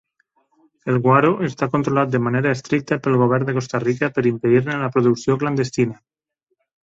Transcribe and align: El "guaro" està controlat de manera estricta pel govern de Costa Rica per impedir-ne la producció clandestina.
El 0.93 0.95
"guaro" 1.07 1.29
està 1.47 1.67
controlat 1.73 2.15
de 2.15 2.21
manera 2.27 2.53
estricta 2.57 2.97
pel 3.07 3.19
govern 3.23 3.47
de 3.49 3.55
Costa 3.57 3.83
Rica 3.85 4.09
per 4.15 4.25
impedir-ne 4.31 4.79
la 4.85 4.89
producció 4.97 5.37
clandestina. 5.45 6.01